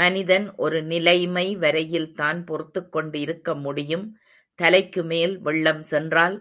மனிதன் 0.00 0.54
ஒரு 0.56 0.82
நிலைமை 0.82 1.56
வரையில்தான் 1.56 2.44
பொறுத்துக் 2.44 2.92
கொண்டு 2.92 3.20
இருக்க 3.20 3.54
முடியும் 3.54 4.06
தலைக்கு 4.58 5.04
மேல் 5.04 5.38
வெள்ளம் 5.38 5.82
சென்றால்? 5.82 6.38